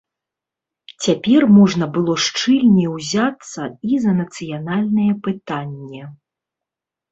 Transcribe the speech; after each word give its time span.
Цяпер 1.05 1.41
можна 1.57 1.85
было 1.97 2.15
шчыльней 2.29 2.87
узяцца 2.95 3.63
і 3.91 4.01
за 4.07 4.17
нацыянальнае 4.23 5.09
пытанне. 5.31 6.03